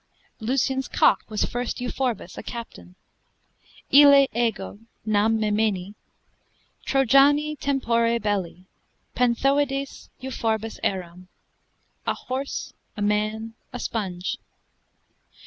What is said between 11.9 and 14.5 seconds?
a horse, a man, a sponge.